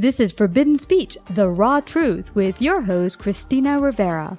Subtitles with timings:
[0.00, 4.36] This is Forbidden Speech, the raw truth, with your host, Christina Rivera.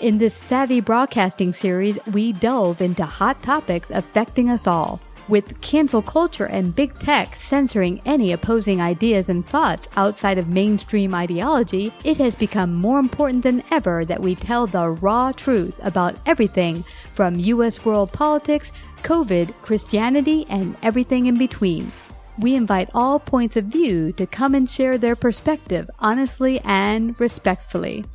[0.00, 5.02] In this Savvy Broadcasting series, we delve into hot topics affecting us all.
[5.28, 11.14] With cancel culture and big tech censoring any opposing ideas and thoughts outside of mainstream
[11.14, 16.16] ideology, it has become more important than ever that we tell the raw truth about
[16.24, 17.84] everything from U.S.
[17.84, 21.92] world politics, COVID, Christianity, and everything in between.
[22.38, 28.06] We invite all points of view to come and share their perspective honestly and respectfully.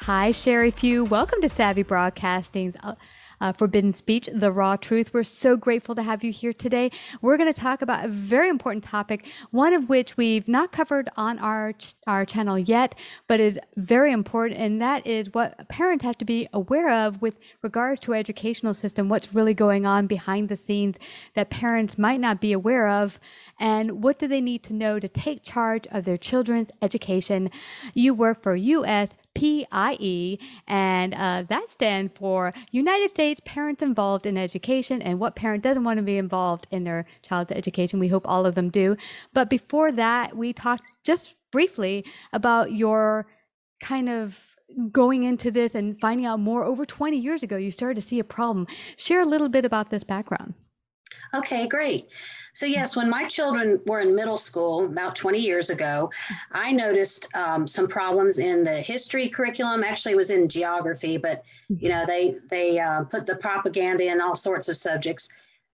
[0.00, 1.04] Hi, Sheri Few.
[1.04, 2.94] Welcome to Savvy Broadcasting's uh,
[3.40, 5.12] uh, Forbidden Speech, The Raw Truth.
[5.14, 6.90] We're so grateful to have you here today.
[7.22, 11.08] We're going to talk about a very important topic, one of which we've not covered
[11.16, 12.94] on our, ch- our channel yet,
[13.28, 17.36] but is very important, and that is what parents have to be aware of with
[17.62, 20.96] regards to our educational system, what's really going on behind the scenes
[21.34, 23.18] that parents might not be aware of,
[23.58, 27.50] and what do they need to know to take charge of their children's education.
[27.94, 34.36] You work for US PIE, and uh, that stands for United States Parents Involved in
[34.36, 35.00] Education.
[35.00, 37.98] And what parent doesn't want to be involved in their child's education?
[37.98, 38.96] We hope all of them do.
[39.32, 43.26] But before that, we talked just briefly about your
[43.80, 44.38] kind of
[44.92, 48.20] going into this and finding out more over 20 years ago you started to see
[48.20, 50.54] a problem share a little bit about this background
[51.34, 52.08] Okay, great.
[52.52, 56.10] So, yes, when my children were in middle school about 20 years ago,
[56.50, 59.84] I noticed um, some problems in the history curriculum.
[59.84, 64.20] Actually, it was in geography, but you know, they they uh, put the propaganda in
[64.20, 65.30] all sorts of subjects.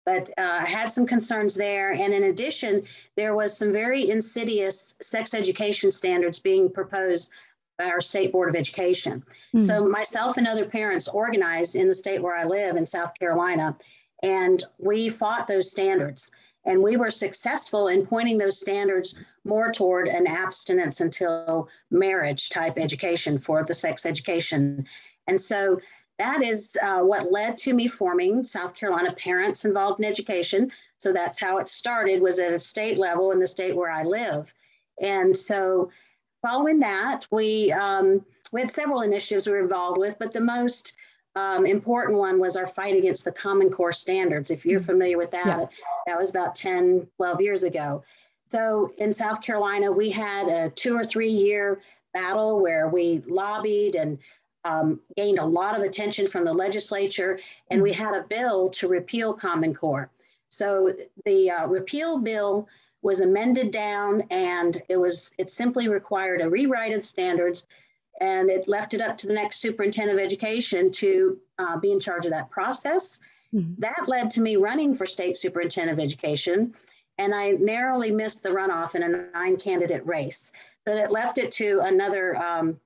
[0.05, 1.93] But uh, I had some concerns there.
[1.93, 2.83] And in addition,
[3.15, 7.31] there was some very insidious sex education standards being proposed
[7.77, 9.23] by our state board of education.
[9.53, 9.63] Mm.
[9.63, 13.75] So myself and other parents organized in the state where I live in South Carolina
[14.23, 16.31] and we fought those standards.
[16.65, 22.77] And we were successful in pointing those standards more toward an abstinence until marriage type
[22.77, 24.87] education for the sex education.
[25.27, 25.79] And so
[26.17, 30.71] that is uh, what led to me forming South Carolina Parents Involved in Education.
[30.97, 34.03] So that's how it started was at a state level in the state where I
[34.03, 34.51] live.
[35.01, 35.91] And so
[36.41, 40.95] following that, we, um, we had several initiatives we were involved with, but the most
[41.35, 44.51] um, important one was our fight against the Common Core standards.
[44.51, 44.85] If you're mm-hmm.
[44.85, 45.65] familiar with that, yeah.
[46.07, 48.03] that was about 10, 12 years ago.
[48.47, 51.81] So in South Carolina, we had a two or three year
[52.13, 54.17] battle where we lobbied and
[54.63, 58.03] um, gained a lot of attention from the legislature, and we mm-hmm.
[58.03, 60.09] had a bill to repeal Common Core.
[60.49, 60.91] So
[61.25, 62.67] the uh, repeal bill
[63.01, 67.67] was amended down, and it was it simply required a rewrite of standards
[68.21, 71.99] and it left it up to the next superintendent of education to uh, be in
[71.99, 73.19] charge of that process.
[73.53, 73.73] Mm-hmm.
[73.79, 76.73] That led to me running for state superintendent of education,
[77.17, 80.51] and I narrowly missed the runoff in a nine candidate race.
[80.87, 82.79] So it left it to another um,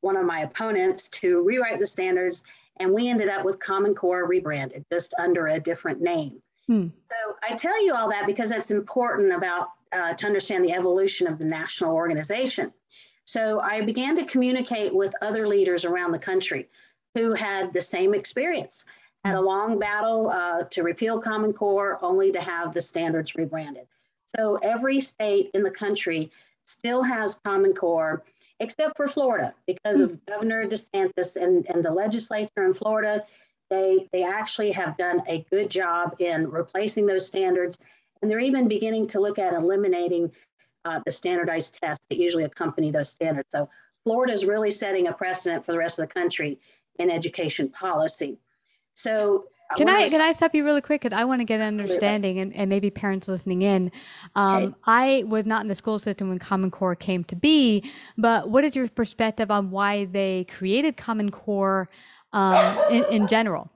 [0.00, 2.44] one of my opponents to rewrite the standards,
[2.78, 6.42] and we ended up with Common Core rebranded, just under a different name.
[6.66, 6.88] Hmm.
[7.06, 7.14] So
[7.48, 11.38] I tell you all that because it's important about uh, to understand the evolution of
[11.38, 12.72] the national organization.
[13.26, 16.68] So I began to communicate with other leaders around the country
[17.14, 18.86] who had the same experience,
[19.24, 23.86] had a long battle uh, to repeal Common Core only to have the standards rebranded.
[24.26, 26.30] So every state in the country
[26.62, 28.22] still has Common Core,
[28.60, 33.24] except for Florida, because of Governor DeSantis and, and the legislature in Florida.
[33.70, 37.78] They, they actually have done a good job in replacing those standards.
[38.22, 40.30] And they're even beginning to look at eliminating
[40.86, 43.48] uh, the standardized tests that usually accompany those standards.
[43.50, 43.68] So
[44.04, 46.60] Florida is really setting a precedent for the rest of the country
[46.98, 48.38] in education policy.
[48.94, 49.44] So
[49.76, 51.00] can I, can I stop you really quick?
[51.00, 53.90] Because I want to get an understanding, and, and maybe parents listening in.
[54.36, 54.74] Um, okay.
[54.84, 57.82] I was not in the school system when Common Core came to be,
[58.16, 61.88] but what is your perspective on why they created Common Core
[62.32, 63.68] um, in, in general?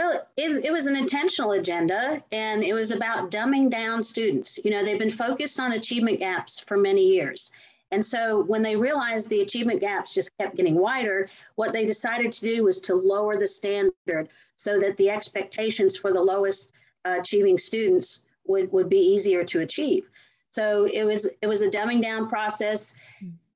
[0.00, 4.58] Well, it, it, was an intentional agenda, and it was about dumbing down students.
[4.64, 7.52] You know, they've been focused on achievement gaps for many years.
[7.90, 12.32] And so when they realized the achievement gaps just kept getting wider, what they decided
[12.32, 16.72] to do was to lower the standard so that the expectations for the lowest
[17.04, 20.08] uh, achieving students would, would be easier to achieve.
[20.50, 22.94] So it was it was a dumbing down process.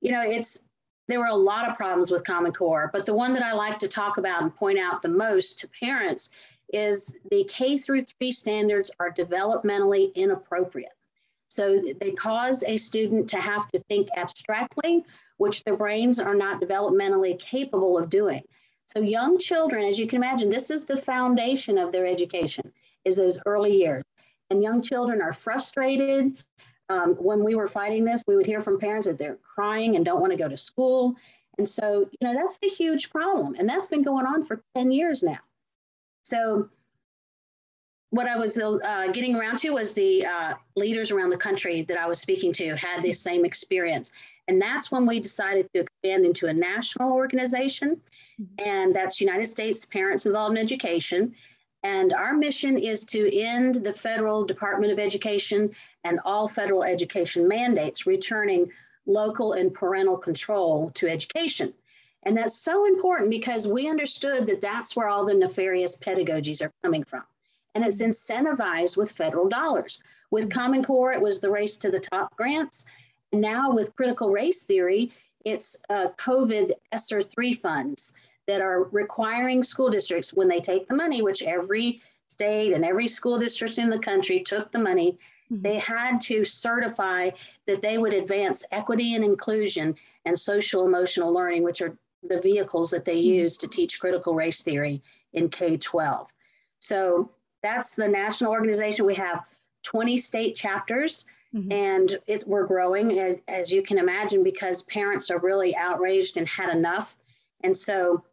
[0.01, 0.64] You know, it's
[1.07, 3.79] there were a lot of problems with Common Core, but the one that I like
[3.79, 6.31] to talk about and point out the most to parents
[6.73, 10.91] is the K through three standards are developmentally inappropriate.
[11.49, 15.05] So they cause a student to have to think abstractly,
[15.37, 18.41] which their brains are not developmentally capable of doing.
[18.87, 22.71] So young children, as you can imagine, this is the foundation of their education,
[23.03, 24.03] is those early years.
[24.49, 26.43] And young children are frustrated.
[26.89, 30.05] Um, when we were fighting this, we would hear from parents that they're crying and
[30.05, 31.15] don't want to go to school.
[31.57, 33.55] And so, you know, that's a huge problem.
[33.57, 35.39] And that's been going on for 10 years now.
[36.23, 36.69] So
[38.15, 41.97] what I was uh, getting around to was the uh, leaders around the country that
[41.97, 44.11] I was speaking to had this same experience.
[44.47, 47.99] And that's when we decided to expand into a national organization,
[48.59, 51.35] and that's United States Parents Involved in Education.
[51.85, 57.47] And our mission is to end the federal Department of Education and all federal education
[57.47, 58.71] mandates, returning
[59.05, 61.75] local and parental control to education.
[62.23, 66.73] And that's so important because we understood that that's where all the nefarious pedagogies are
[66.81, 67.21] coming from
[67.75, 70.01] and it's incentivized with federal dollars.
[70.31, 72.85] With Common Core, it was the race to the top grants.
[73.31, 75.11] And now with critical race theory,
[75.43, 78.15] it's uh, COVID ESSER 3 funds
[78.47, 83.07] that are requiring school districts, when they take the money, which every state and every
[83.07, 85.17] school district in the country took the money,
[85.51, 85.61] mm-hmm.
[85.61, 87.29] they had to certify
[87.67, 89.95] that they would advance equity and inclusion
[90.25, 93.41] and social emotional learning, which are the vehicles that they mm-hmm.
[93.41, 95.01] use to teach critical race theory
[95.33, 96.31] in K 12.
[96.79, 97.31] So
[97.61, 99.05] that's the national organization.
[99.05, 99.43] We have
[99.83, 101.25] 20 state chapters.
[101.53, 101.71] Mm-hmm.
[101.71, 106.47] And it, we're growing, as, as you can imagine, because parents are really outraged and
[106.49, 107.15] had enough.
[107.63, 108.23] And so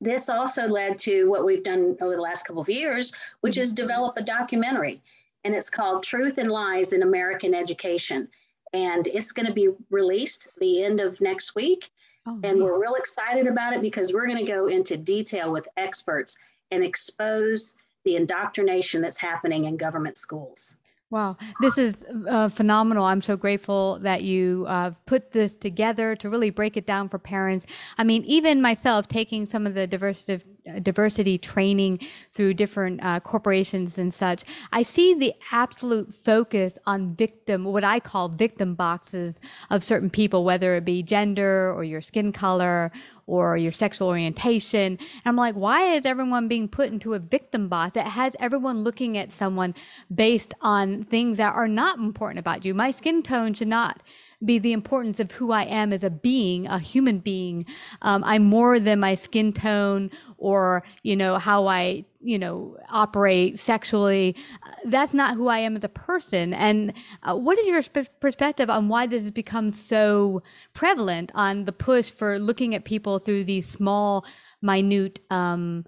[0.00, 3.72] this also led to what we've done over the last couple of years, which is
[3.72, 5.02] develop a documentary.
[5.44, 8.28] And it's called Truth and Lies in American Education.
[8.72, 11.90] And it's going to be released the end of next week.
[12.26, 12.62] Oh, and nice.
[12.62, 16.38] we're real excited about it because we're going to go into detail with experts
[16.70, 20.76] and expose the indoctrination that's happening in government schools.
[21.10, 23.04] Wow, this is uh, phenomenal.
[23.04, 27.18] I'm so grateful that you uh, put this together to really break it down for
[27.18, 27.66] parents.
[27.98, 30.44] I mean, even myself taking some of the diversity
[30.82, 31.98] diversity training
[32.30, 37.98] through different uh, corporations and such, I see the absolute focus on victim, what I
[37.98, 39.40] call victim boxes
[39.70, 42.92] of certain people, whether it be gender or your skin color
[43.30, 44.98] or your sexual orientation.
[44.98, 48.82] And I'm like, why is everyone being put into a victim box that has everyone
[48.82, 49.74] looking at someone
[50.12, 52.74] based on things that are not important about you?
[52.74, 54.02] My skin tone should not
[54.44, 57.66] be the importance of who I am as a being, a human being.
[58.02, 63.58] Um, I'm more than my skin tone or, you know, how I, you know, operate
[63.58, 64.36] sexually.
[64.84, 66.52] That's not who I am as a person.
[66.52, 70.42] And uh, what is your sp- perspective on why this has become so
[70.74, 74.24] prevalent on the push for looking at people through these small,
[74.60, 75.84] minute, um,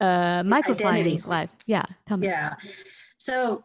[0.00, 1.50] uh, life?
[1.66, 1.84] Yeah.
[2.06, 2.26] Tell me.
[2.26, 2.54] Yeah.
[3.16, 3.64] So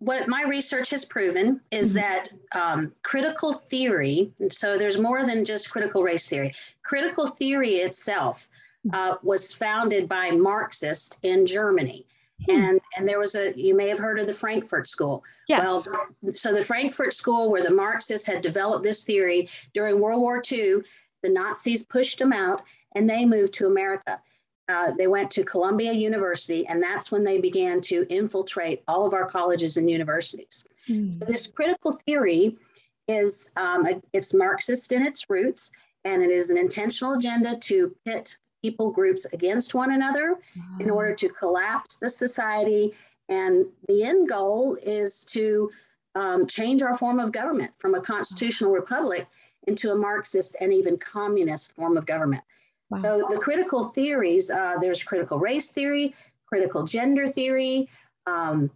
[0.00, 1.98] what my research has proven is mm-hmm.
[1.98, 8.48] that um, critical theory, so there's more than just critical race theory, critical theory itself.
[8.92, 12.06] Uh, was founded by Marxists in Germany.
[12.46, 12.50] Hmm.
[12.52, 15.24] And, and there was a, you may have heard of the Frankfurt School.
[15.48, 15.86] Yes.
[15.86, 20.42] Well, so the Frankfurt School, where the Marxists had developed this theory during World War
[20.50, 20.76] II,
[21.22, 22.62] the Nazis pushed them out
[22.94, 24.20] and they moved to America.
[24.68, 29.14] Uh, they went to Columbia University, and that's when they began to infiltrate all of
[29.14, 30.66] our colleges and universities.
[30.88, 31.10] Mm.
[31.10, 32.58] So this critical theory
[33.08, 35.70] is um, a, it's Marxist in its roots,
[36.04, 38.36] and it is an intentional agenda to pit
[38.68, 40.76] people groups against one another wow.
[40.80, 42.92] in order to collapse the society
[43.28, 45.70] And the end goal is to
[46.14, 49.26] um, change our form of government from a constitutional republic
[49.66, 52.42] into a Marxist and even communist form of government.
[52.90, 52.98] Wow.
[52.98, 56.14] So the critical theories, uh, there's critical race theory,
[56.46, 57.88] critical gender theory,
[58.26, 58.70] um.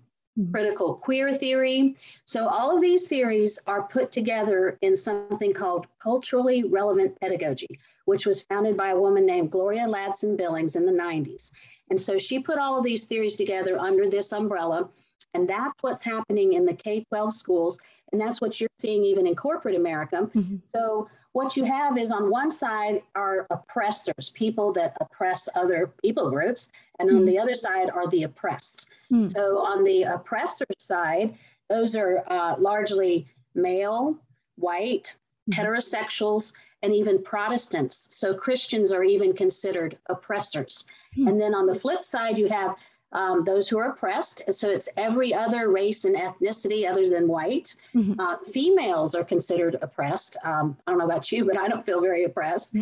[0.50, 1.94] Critical queer theory.
[2.24, 8.26] So all of these theories are put together in something called culturally relevant pedagogy, which
[8.26, 11.52] was founded by a woman named Gloria Ladson Billings in the 90s.
[11.90, 14.88] And so she put all of these theories together under this umbrella.
[15.34, 17.78] And that's what's happening in the K 12 schools.
[18.12, 20.28] And that's what you're seeing even in corporate America.
[20.34, 20.56] Mm-hmm.
[20.74, 26.30] So, what you have is on one side are oppressors, people that oppress other people
[26.30, 28.90] groups, and on the other side are the oppressed.
[29.10, 29.28] Mm-hmm.
[29.28, 31.34] So, on the oppressor side,
[31.68, 34.16] those are uh, largely male,
[34.56, 35.16] white,
[35.50, 35.60] mm-hmm.
[35.60, 38.14] heterosexuals, and even Protestants.
[38.14, 40.84] So, Christians are even considered oppressors.
[41.14, 41.28] Hmm.
[41.28, 42.76] And then on the flip side, you have
[43.12, 44.42] um, those who are oppressed.
[44.47, 47.76] And so it's every other race and ethnicity other than white.
[47.95, 48.19] Mm-hmm.
[48.19, 50.37] Uh, females are considered oppressed.
[50.45, 52.75] Um, I don't know about you, but I don't feel very oppressed.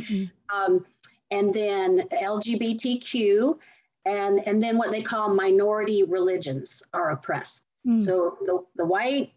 [0.55, 0.87] Um,
[1.31, 3.59] and then LGBTQ,
[4.05, 7.67] and, and then what they call minority religions are oppressed.
[7.87, 8.01] Mm.
[8.01, 9.33] So the, the white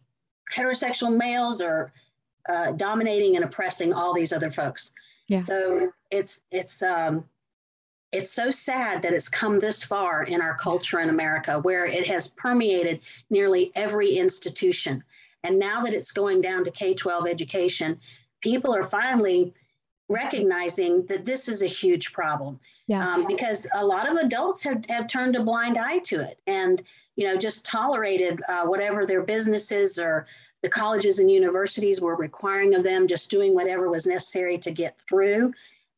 [0.55, 1.91] heterosexual males are
[2.47, 4.91] uh, dominating and oppressing all these other folks.
[5.27, 5.39] Yeah.
[5.39, 7.23] So it's it's um,
[8.13, 12.07] it's so sad that it's come this far in our culture in America where it
[12.07, 13.01] has permeated
[13.31, 15.03] nearly every institution.
[15.43, 17.99] And now that it's going down to K 12 education,
[18.41, 19.53] people are finally
[20.09, 22.59] recognizing that this is a huge problem.
[22.87, 23.05] Yeah.
[23.05, 26.83] Um, because a lot of adults have, have turned a blind eye to it and,
[27.15, 30.27] you know, just tolerated uh, whatever their businesses or
[30.61, 34.99] the colleges and universities were requiring of them, just doing whatever was necessary to get
[35.01, 35.53] through.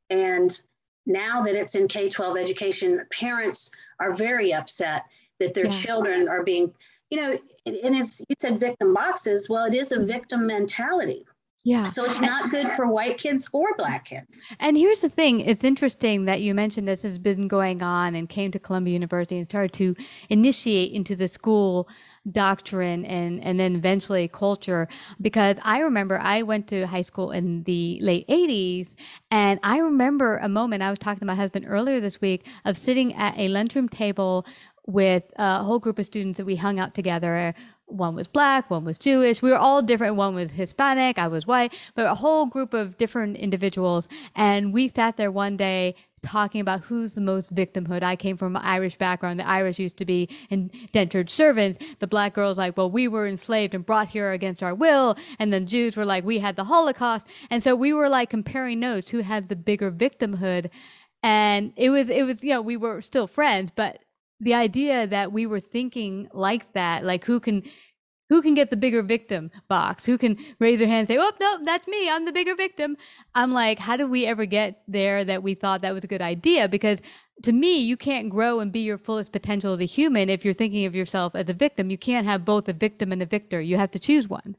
[0.09, 0.61] And
[1.05, 5.03] now that it's in K 12 education, parents are very upset
[5.39, 5.71] that their yeah.
[5.71, 6.73] children are being,
[7.09, 7.31] you know,
[7.65, 9.49] and it's, you said victim boxes.
[9.49, 11.25] Well, it is a victim mentality.
[11.65, 11.87] Yeah.
[11.87, 14.43] So it's not good for white kids or black kids.
[14.59, 18.29] And here's the thing it's interesting that you mentioned this has been going on and
[18.29, 19.95] came to Columbia University and started to
[20.29, 21.89] initiate into the school
[22.31, 24.87] doctrine and, and then eventually culture.
[25.19, 28.95] Because I remember I went to high school in the late 80s,
[29.31, 32.77] and I remember a moment I was talking to my husband earlier this week of
[32.77, 34.45] sitting at a lunchroom table
[34.87, 37.55] with a whole group of students that we hung out together
[37.87, 39.41] one was black, one was Jewish.
[39.41, 40.15] We were all different.
[40.15, 44.07] One was Hispanic, I was white, but a whole group of different individuals.
[44.35, 48.01] And we sat there one day talking about who's the most victimhood.
[48.01, 49.39] I came from an Irish background.
[49.39, 51.77] The Irish used to be indentured servants.
[51.99, 55.15] The black girls like, well, we were enslaved and brought here against our will.
[55.37, 57.27] And then Jews were like, we had the Holocaust.
[57.51, 60.71] And so we were like comparing notes who had the bigger victimhood.
[61.21, 63.99] And it was, it was, you know, we were still friends, but
[64.39, 67.63] the idea that we were thinking like that, like who can
[68.29, 70.05] who can get the bigger victim box?
[70.05, 72.09] Who can raise their hand and say, "Oh, no, that's me.
[72.09, 72.97] I'm the bigger victim."
[73.35, 76.21] I'm like, how did we ever get there that we thought that was a good
[76.21, 76.67] idea?
[76.67, 77.01] Because
[77.43, 80.53] to me, you can't grow and be your fullest potential as a human if you're
[80.53, 81.91] thinking of yourself as a victim.
[81.91, 83.61] You can't have both a victim and a victor.
[83.61, 84.55] You have to choose one.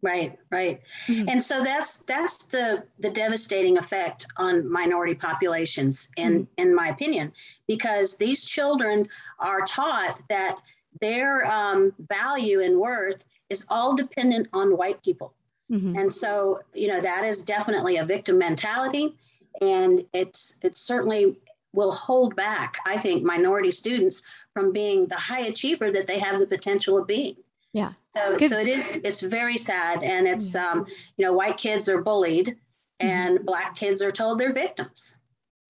[0.00, 0.80] Right, right.
[1.08, 1.28] Mm-hmm.
[1.28, 6.62] And so that's that's the the devastating effect on minority populations in mm-hmm.
[6.68, 7.32] in my opinion
[7.66, 9.08] because these children
[9.40, 10.58] are taught that
[11.00, 15.34] their um, value and worth is all dependent on white people.
[15.70, 15.98] Mm-hmm.
[15.98, 19.14] And so, you know, that is definitely a victim mentality
[19.60, 21.38] and it's it certainly
[21.72, 24.22] will hold back I think minority students
[24.54, 27.36] from being the high achiever that they have the potential of being.
[27.72, 27.92] Yeah.
[28.14, 30.02] So, so it is, it's very sad.
[30.02, 30.80] And it's, mm-hmm.
[30.80, 32.56] um, you know, white kids are bullied
[32.98, 33.44] and mm-hmm.
[33.44, 35.14] black kids are told they're victims.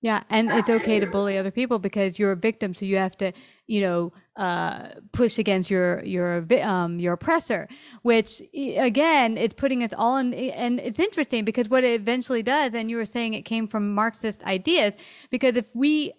[0.00, 0.22] Yeah.
[0.30, 2.72] And it's okay to bully other people because you're a victim.
[2.72, 3.32] So you have to,
[3.66, 7.68] you know, uh, push against your, your, um, your oppressor,
[8.02, 12.74] which again, it's putting us all in, and it's interesting because what it eventually does,
[12.74, 14.94] and you were saying it came from Marxist ideas,
[15.30, 16.12] because if we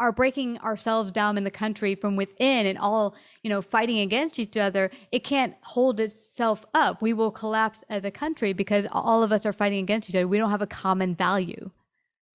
[0.00, 4.38] are breaking ourselves down in the country from within and all you know fighting against
[4.38, 7.00] each other it can't hold itself up.
[7.02, 10.28] We will collapse as a country because all of us are fighting against each other.
[10.28, 11.70] We don't have a common value.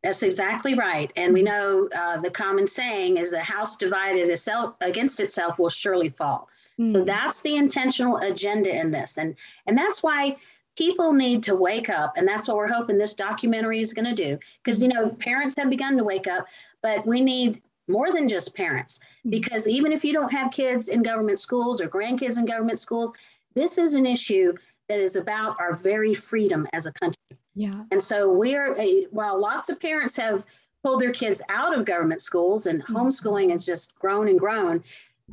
[0.03, 1.11] That's exactly right.
[1.17, 5.69] And we know uh, the common saying is a house divided itself against itself will
[5.69, 6.49] surely fall.
[6.79, 6.93] Mm.
[6.93, 9.17] so that's the intentional agenda in this.
[9.17, 9.35] And
[9.67, 10.37] and that's why
[10.77, 12.15] people need to wake up.
[12.15, 15.55] And that's what we're hoping this documentary is going to do because you know parents
[15.57, 16.47] have begun to wake up
[16.81, 19.29] but we need more than just parents hmm.
[19.29, 23.13] because even if you don't have kids in government schools or grandkids in government schools
[23.55, 24.53] this is an issue
[24.87, 28.75] that is about our very freedom as a country yeah and so we're
[29.11, 30.45] while lots of parents have
[30.83, 32.95] pulled their kids out of government schools and mm-hmm.
[32.95, 34.83] homeschooling has just grown and grown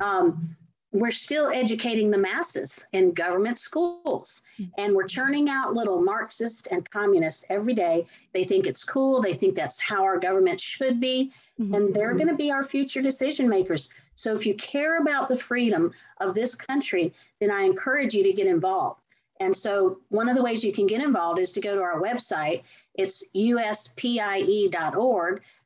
[0.01, 0.55] um,
[0.99, 4.43] we're still educating the masses in government schools.
[4.77, 8.05] And we're churning out little marxists and communists every day.
[8.33, 9.21] They think it's cool.
[9.21, 11.31] They think that's how our government should be.
[11.59, 11.73] Mm-hmm.
[11.73, 13.89] and they're going to be our future decision makers.
[14.13, 18.33] So if you care about the freedom of this country then i encourage you to
[18.33, 19.01] get involved
[19.39, 22.01] and so one of the ways you can get involved is to go to our
[22.01, 22.63] website.
[22.95, 23.83] It's uspie.org.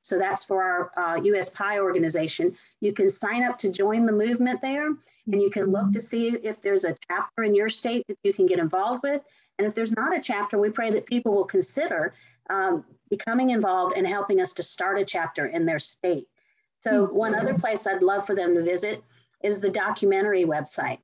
[0.02, 2.58] So that's for our uh, USPIE organization.
[2.82, 6.28] You can sign up to join the movement there, and you can look to see
[6.30, 9.22] if there's a chapter in your state that you can get involved with.
[9.58, 12.14] And if there's not a chapter, we pray that people will consider
[12.50, 16.28] um, becoming involved and helping us to start a chapter in their state.
[16.82, 19.04] So, one other place I'd love for them to visit
[19.44, 20.98] is the documentary website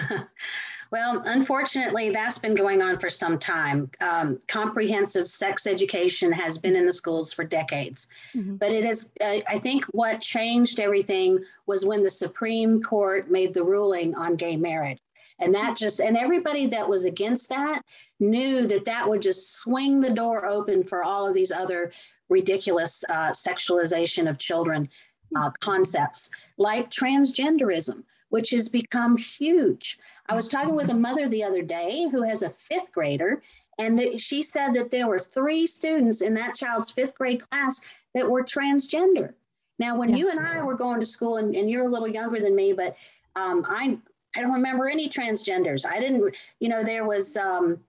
[0.92, 3.92] Well, unfortunately, that's been going on for some time.
[4.02, 8.08] Um, comprehensive sex education has been in the schools for decades.
[8.36, 8.56] Mm-hmm.
[8.56, 13.54] But it is, uh, I think, what changed everything was when the Supreme Court made
[13.54, 15.00] the ruling on gay marriage.
[15.40, 17.84] And that just, and everybody that was against that
[18.20, 21.92] knew that that would just swing the door open for all of these other
[22.30, 24.90] ridiculous uh, sexualization of children
[25.36, 30.00] uh, concepts like transgenderism which has become huge.
[30.28, 33.42] I was talking with a mother the other day who has a fifth grader,
[33.78, 37.82] and the, she said that there were three students in that child's fifth grade class
[38.14, 39.34] that were transgender.
[39.78, 40.18] Now, when yeah.
[40.18, 42.74] you and I were going to school, and, and you're a little younger than me,
[42.74, 42.98] but
[43.36, 43.98] um, I
[44.36, 45.86] I don't remember any transgenders.
[45.86, 47.80] I didn't, you know, there was um,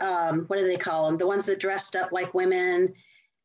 [0.00, 1.18] um, what do they call them?
[1.18, 2.94] The ones that dressed up like women.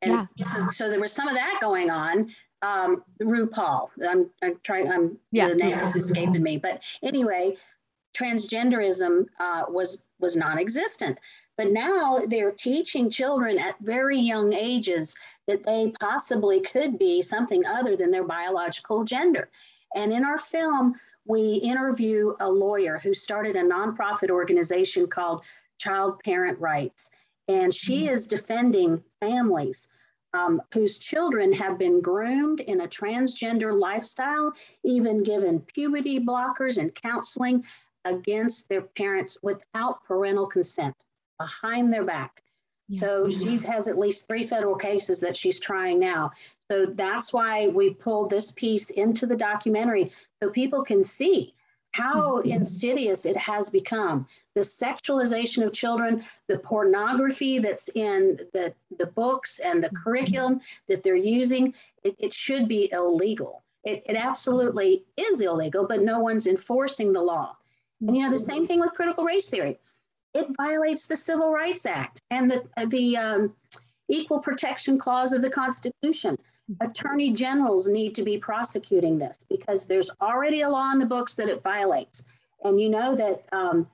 [0.01, 0.45] And yeah.
[0.45, 3.89] so, so there was some of that going on um, RuPaul.
[4.07, 4.89] I'm, I'm trying.
[4.89, 5.47] I'm yeah.
[5.49, 7.55] the name is escaping me, but anyway,
[8.17, 11.17] transgenderism uh, was was non-existent.
[11.57, 15.15] But now they're teaching children at very young ages
[15.47, 19.49] that they possibly could be something other than their biological gender.
[19.95, 20.95] And in our film,
[21.25, 25.43] we interview a lawyer who started a nonprofit organization called
[25.77, 27.09] Child Parent Rights.
[27.47, 28.13] And she mm-hmm.
[28.13, 29.89] is defending families
[30.33, 36.93] um, whose children have been groomed in a transgender lifestyle, even given puberty blockers and
[36.93, 37.65] counseling
[38.05, 40.95] against their parents without parental consent
[41.39, 42.43] behind their back.
[42.87, 42.99] Yeah.
[42.99, 46.31] So she has at least three federal cases that she's trying now.
[46.71, 50.11] So that's why we pulled this piece into the documentary
[50.41, 51.53] so people can see
[51.91, 54.27] how insidious it has become.
[54.55, 61.03] The sexualization of children, the pornography that's in the, the books and the curriculum that
[61.03, 61.73] they're using,
[62.03, 63.63] it, it should be illegal.
[63.83, 67.55] It, it absolutely is illegal, but no one's enforcing the law.
[68.01, 69.79] And you know, the same thing with critical race theory.
[70.33, 73.55] It violates the Civil Rights Act and the, the um,
[74.09, 76.37] Equal Protection Clause of the Constitution
[76.81, 81.33] attorney generals need to be prosecuting this because there's already a law in the books
[81.35, 82.25] that it violates.
[82.63, 83.87] And you know that um,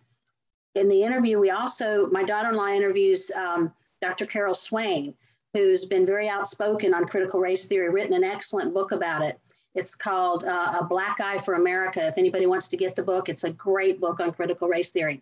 [0.74, 4.26] in the interview, we also, my daughter in law interviews um, Dr.
[4.26, 5.14] Carol Swain,
[5.54, 9.40] who's been very outspoken on critical race theory, written an excellent book about it.
[9.74, 12.06] It's called uh, A Black Eye for America.
[12.08, 15.22] If anybody wants to get the book, it's a great book on critical race theory.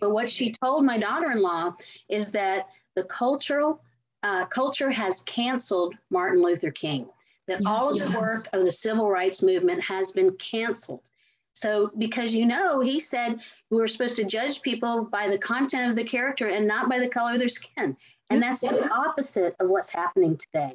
[0.00, 1.74] But what she told my daughter in law
[2.08, 3.82] is that the cultural
[4.24, 7.06] uh, culture has canceled Martin Luther King,
[7.46, 8.10] that yes, all of yes.
[8.10, 11.02] the work of the civil rights movement has been canceled.
[11.52, 13.38] So, because you know, he said
[13.70, 16.98] we were supposed to judge people by the content of the character and not by
[16.98, 17.96] the color of their skin.
[18.30, 20.72] And that's the opposite of what's happening today.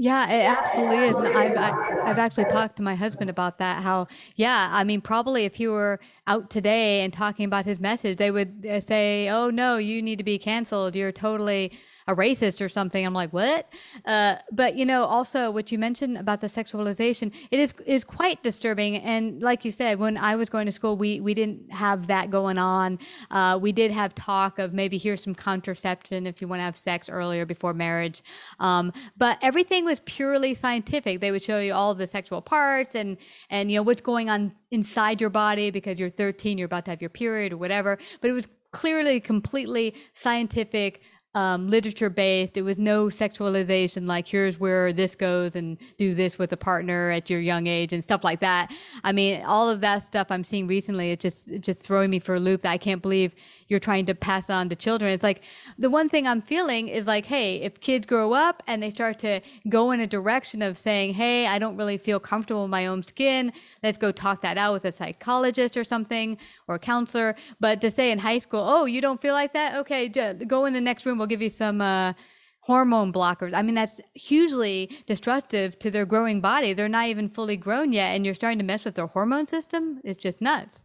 [0.00, 1.16] Yeah, it absolutely is.
[1.16, 3.82] I've, I've actually talked to my husband about that.
[3.82, 5.98] How, yeah, I mean, probably if he were
[6.28, 10.18] out today and talking about his message, they would uh, say, oh, no, you need
[10.18, 10.94] to be canceled.
[10.94, 11.72] You're totally
[12.08, 13.04] a racist or something.
[13.04, 13.72] I'm like, what?
[14.06, 18.42] Uh, but you know, also what you mentioned about the sexualization, it is is quite
[18.42, 18.96] disturbing.
[18.96, 22.30] And like you said, when I was going to school, we we didn't have that
[22.30, 22.98] going on.
[23.30, 26.76] Uh, we did have talk of maybe here's some contraception if you want to have
[26.76, 28.22] sex earlier before marriage.
[28.58, 31.20] Um, but everything was purely scientific.
[31.20, 33.18] They would show you all the sexual parts and
[33.50, 36.90] and you know what's going on inside your body because you're 13, you're about to
[36.90, 37.98] have your period or whatever.
[38.22, 41.00] But it was clearly completely scientific
[41.34, 42.56] um, literature based.
[42.56, 47.10] It was no sexualization, like here's where this goes and do this with a partner
[47.10, 48.72] at your young age and stuff like that.
[49.04, 52.34] I mean, all of that stuff I'm seeing recently, it just just throwing me for
[52.34, 52.62] a loop.
[52.62, 53.34] That I can't believe
[53.68, 55.12] you're trying to pass on to children.
[55.12, 55.42] It's like
[55.78, 59.18] the one thing I'm feeling is like, hey, if kids grow up and they start
[59.20, 62.86] to go in a direction of saying, hey, I don't really feel comfortable in my
[62.86, 63.52] own skin,
[63.82, 67.36] let's go talk that out with a psychologist or something or a counselor.
[67.60, 69.76] But to say in high school, oh, you don't feel like that?
[69.76, 71.18] Okay, go in the next room.
[71.18, 71.80] We'll give you some.
[71.80, 72.14] Uh,
[72.60, 73.54] hormone blockers.
[73.54, 76.74] I mean, that's hugely destructive to their growing body.
[76.74, 80.02] They're not even fully grown yet, and you're starting to mess with their hormone system.
[80.04, 80.82] It's just nuts.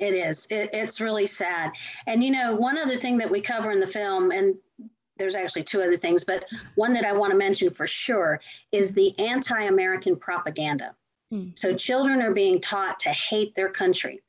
[0.00, 0.48] It is.
[0.50, 1.72] It, it's really sad.
[2.06, 4.54] And you know, one other thing that we cover in the film, and
[5.18, 8.40] there's actually two other things, but one that I want to mention for sure
[8.72, 10.96] is the anti American propaganda.
[11.32, 11.56] Mm.
[11.56, 14.22] So children are being taught to hate their country.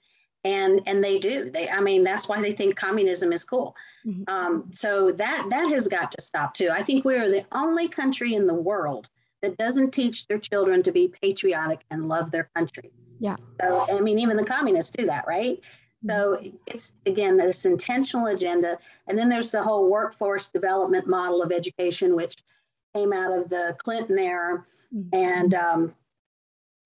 [0.43, 4.23] And, and they do they i mean that's why they think communism is cool mm-hmm.
[4.27, 7.87] um, so that that has got to stop too i think we are the only
[7.87, 9.07] country in the world
[9.43, 13.35] that doesn't teach their children to be patriotic and love their country yeah.
[13.61, 15.59] So, I mean, even the communists do that, right?
[16.07, 21.51] So it's again this intentional agenda, and then there's the whole workforce development model of
[21.51, 22.35] education, which
[22.95, 25.09] came out of the Clinton era, mm-hmm.
[25.13, 25.93] and um,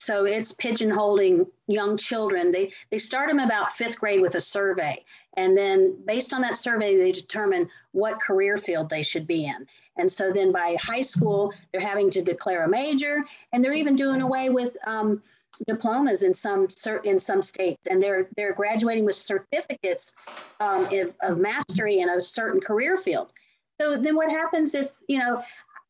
[0.02, 2.52] so it's pigeonholing young children.
[2.52, 4.98] They they start them about fifth grade with a survey,
[5.38, 9.66] and then based on that survey, they determine what career field they should be in.
[9.98, 13.96] And so then by high school, they're having to declare a major, and they're even
[13.96, 15.24] doing away with um,
[15.68, 16.68] diplomas in some
[17.04, 20.14] in some states, and they're they're graduating with certificates
[20.60, 23.32] um, of, of mastery in a certain career field.
[23.80, 25.42] So then, what happens if you know?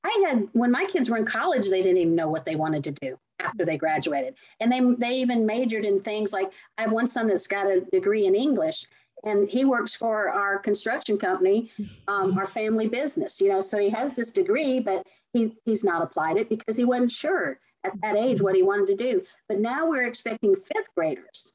[0.03, 2.83] I had when my kids were in college, they didn't even know what they wanted
[2.83, 6.91] to do after they graduated, and they they even majored in things like I have
[6.91, 8.85] one son that's got a degree in English,
[9.23, 11.71] and he works for our construction company,
[12.07, 13.41] um, our family business.
[13.41, 16.85] You know, so he has this degree, but he he's not applied it because he
[16.85, 19.23] wasn't sure at that age what he wanted to do.
[19.47, 21.53] But now we're expecting fifth graders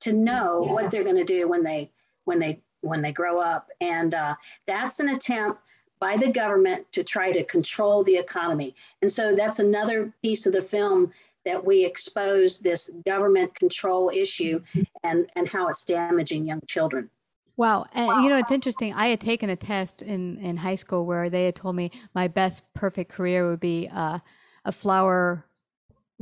[0.00, 0.72] to know yeah.
[0.72, 1.90] what they're going to do when they
[2.24, 4.34] when they when they grow up, and uh,
[4.66, 5.60] that's an attempt
[6.00, 8.74] by the government to try to control the economy.
[9.02, 11.12] And so that's another piece of the film
[11.44, 14.60] that we expose this government control issue
[15.04, 17.08] and, and how it's damaging young children.
[17.56, 17.86] Wow.
[17.92, 18.20] And wow.
[18.20, 18.92] you know, it's interesting.
[18.94, 22.26] I had taken a test in, in high school where they had told me my
[22.26, 24.18] best perfect career would be uh,
[24.64, 25.46] a flower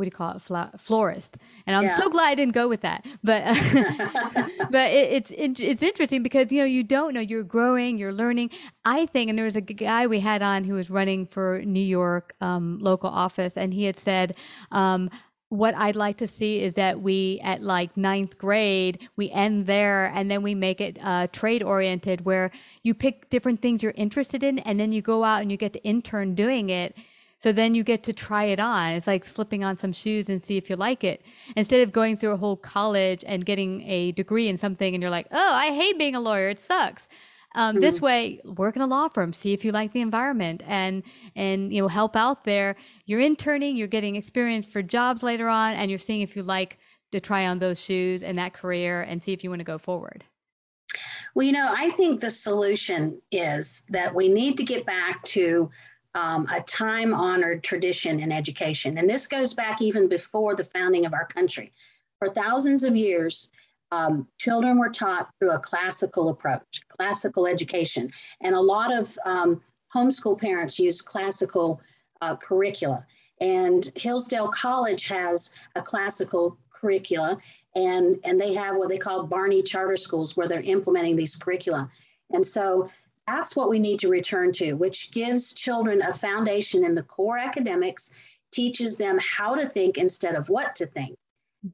[0.01, 0.41] what do you call it?
[0.41, 1.37] Fla- florist.
[1.67, 1.97] And i'm yeah.
[1.97, 3.05] so glad i didn't go with that.
[3.23, 3.45] But
[4.71, 7.21] but it, it's it, it's interesting because you know you don't know.
[7.21, 8.51] You're growing you're learning.
[8.87, 11.79] I think and there was a guy we had on who was running for new
[11.99, 14.37] york um, local office and he had said
[14.73, 15.11] um,
[15.51, 20.07] what I'd like to see is that we, at like ninth grade, we end there
[20.15, 22.53] and then we make it uh, trade oriented where
[22.85, 25.73] you pick different things you're interested in and then you go out and you get
[25.73, 26.97] to intern doing it
[27.41, 28.93] so then you get to try it on.
[28.93, 31.23] It's like slipping on some shoes and see if you like it.
[31.57, 35.11] Instead of going through a whole college and getting a degree in something and you're
[35.11, 36.51] like, oh, I hate being a lawyer.
[36.51, 37.09] It sucks.
[37.55, 37.81] Um, mm-hmm.
[37.81, 41.03] This way, work in a law firm, see if you like the environment, and
[41.35, 42.77] and you know help out there.
[43.07, 46.79] You're interning, you're getting experience for jobs later on, and you're seeing if you like
[47.11, 49.79] to try on those shoes and that career, and see if you want to go
[49.79, 50.23] forward.
[51.35, 55.71] Well, you know, I think the solution is that we need to get back to
[56.15, 58.99] um, a time honored tradition in education.
[58.99, 61.73] And this goes back even before the founding of our country.
[62.19, 63.51] For thousands of years,
[63.93, 68.11] um, children were taught through a classical approach, classical education.
[68.41, 69.61] And a lot of um,
[69.95, 71.81] homeschool parents use classical
[72.21, 73.07] uh, curricula.
[73.41, 77.39] And Hillsdale College has a classical curricula,
[77.75, 81.91] and, and they have what they call Barney charter schools where they're implementing these curricula.
[82.33, 82.91] And so
[83.31, 87.39] that's what we need to return to, which gives children a foundation in the core
[87.39, 88.11] academics,
[88.51, 91.17] teaches them how to think instead of what to think,